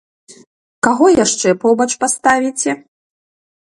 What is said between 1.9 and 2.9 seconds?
паставіце?